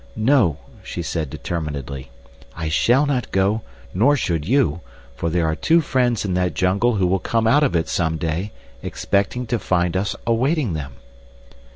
"No," 0.15 0.57
she 0.81 1.03
said, 1.03 1.29
determinedly, 1.29 2.09
"I 2.55 2.69
shall 2.69 3.05
not 3.05 3.29
go, 3.31 3.61
nor 3.93 4.15
should 4.17 4.47
you, 4.47 4.81
for 5.15 5.29
there 5.29 5.45
are 5.45 5.55
two 5.55 5.79
friends 5.79 6.25
in 6.25 6.33
that 6.33 6.55
jungle 6.55 6.95
who 6.95 7.05
will 7.05 7.19
come 7.19 7.45
out 7.45 7.61
of 7.61 7.75
it 7.75 7.87
some 7.87 8.17
day 8.17 8.51
expecting 8.81 9.45
to 9.45 9.59
find 9.59 9.95
us 9.95 10.15
awaiting 10.25 10.73
them. 10.73 10.93